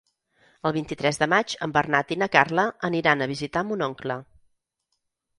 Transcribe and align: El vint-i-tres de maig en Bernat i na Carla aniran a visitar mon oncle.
El 0.67 0.71
vint-i-tres 0.75 1.19
de 1.23 1.25
maig 1.33 1.53
en 1.65 1.75
Bernat 1.75 2.13
i 2.15 2.17
na 2.21 2.27
Carla 2.35 2.63
aniran 2.89 3.21
a 3.21 3.27
visitar 3.33 3.63
mon 3.67 3.85
oncle. 3.89 4.17